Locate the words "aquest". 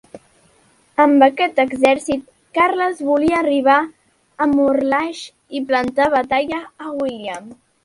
1.25-1.59